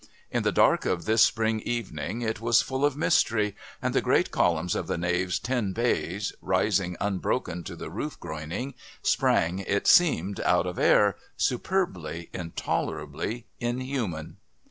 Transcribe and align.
In 0.31 0.41
the 0.41 0.51
dark 0.51 0.87
of 0.87 1.05
this 1.05 1.21
spring 1.23 1.59
evening 1.59 2.23
it 2.23 2.41
was 2.41 2.63
full 2.63 2.83
of 2.83 2.97
mystery, 2.97 3.55
and 3.83 3.93
the 3.93 4.01
great 4.01 4.31
columns 4.31 4.73
of 4.73 4.87
the 4.87 4.97
nave's 4.97 5.37
ten 5.37 5.73
bays, 5.73 6.33
rising 6.41 6.97
unbroken 6.99 7.63
to 7.65 7.75
the 7.75 7.91
roof 7.91 8.19
groining, 8.19 8.73
sprang, 9.03 9.59
it 9.59 9.85
seemed, 9.85 10.39
out 10.39 10.65
of 10.65 10.79
air, 10.79 11.17
superbly, 11.37 12.31
intolerably 12.33 13.45
inhuman. 13.59 14.37